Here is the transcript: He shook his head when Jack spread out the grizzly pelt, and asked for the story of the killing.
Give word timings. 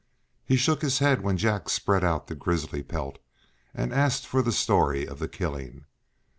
He 0.43 0.55
shook 0.57 0.81
his 0.81 0.97
head 0.97 1.21
when 1.21 1.37
Jack 1.37 1.69
spread 1.69 2.03
out 2.03 2.25
the 2.25 2.33
grizzly 2.33 2.81
pelt, 2.81 3.19
and 3.71 3.93
asked 3.93 4.25
for 4.25 4.41
the 4.41 4.51
story 4.51 5.05
of 5.05 5.19
the 5.19 5.27
killing. 5.27 5.85